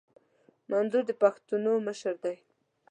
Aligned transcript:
منظور 0.71 1.03
د 1.07 1.11
پښتنو 1.21 1.73
مشر 1.87 2.15
دي 2.23 2.35